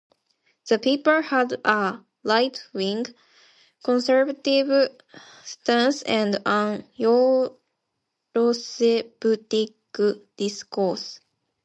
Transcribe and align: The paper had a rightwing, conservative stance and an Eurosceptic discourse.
The 0.67 0.79
paper 0.79 1.21
had 1.21 1.61
a 1.63 1.99
rightwing, 2.25 3.13
conservative 3.83 4.97
stance 5.45 6.01
and 6.01 6.39
an 6.43 6.89
Eurosceptic 6.97 7.55
discourse. 10.37 11.19